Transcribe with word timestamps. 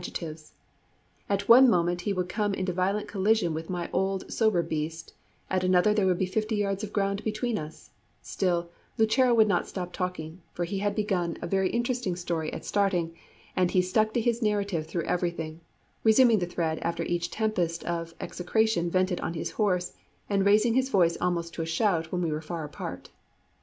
At 1.29 1.47
one 1.47 1.69
moment 1.69 2.01
he 2.01 2.11
would 2.13 2.27
come 2.27 2.55
into 2.55 2.73
violent 2.73 3.07
collision 3.07 3.53
with 3.53 3.69
my 3.69 3.87
old 3.93 4.33
sober 4.33 4.63
beast, 4.63 5.13
at 5.47 5.63
another 5.63 5.93
there 5.93 6.07
would 6.07 6.17
be 6.17 6.25
fifty 6.25 6.55
yards 6.55 6.83
of 6.83 6.91
ground 6.91 7.23
between 7.23 7.59
us; 7.59 7.91
still 8.19 8.71
Lucero 8.97 9.31
would 9.35 9.47
not 9.47 9.67
stop 9.67 9.93
talking, 9.93 10.41
for 10.53 10.63
he 10.65 10.79
had 10.79 10.95
begun 10.95 11.37
a 11.39 11.45
very 11.45 11.69
interesting 11.69 12.15
story 12.15 12.51
at 12.51 12.65
starting, 12.65 13.15
and 13.55 13.69
he 13.69 13.81
stuck 13.83 14.11
to 14.15 14.21
his 14.21 14.41
narrative 14.41 14.87
through 14.87 15.03
everything, 15.05 15.61
resuming 16.03 16.39
the 16.39 16.47
thread 16.47 16.79
after 16.81 17.03
each 17.03 17.29
tempest 17.29 17.83
of 17.85 18.15
execration 18.19 18.89
vented 18.89 19.21
on 19.21 19.35
his 19.35 19.51
horse, 19.51 19.93
and 20.27 20.47
raising 20.47 20.73
his 20.73 20.89
voice 20.89 21.15
almost 21.21 21.53
to 21.53 21.61
a 21.61 21.65
shout 21.67 22.11
when 22.11 22.23
we 22.23 22.31
were 22.31 22.41
far 22.41 22.63
apart. 22.63 23.11